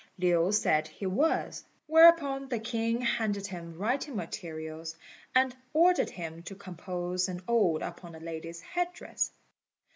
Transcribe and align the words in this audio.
Lin 0.17 0.51
said 0.51 0.87
he 0.87 1.05
was; 1.05 1.63
whereupon 1.85 2.47
the 2.47 2.57
king 2.57 3.01
handed 3.01 3.45
him 3.45 3.77
writing 3.77 4.15
materials, 4.15 4.95
and 5.35 5.55
ordered 5.73 6.09
him 6.09 6.41
to 6.41 6.55
compose 6.55 7.29
an 7.29 7.43
ode 7.47 7.83
upon 7.83 8.15
a 8.15 8.19
lady's 8.19 8.61
head 8.61 8.91
dress. 8.93 9.29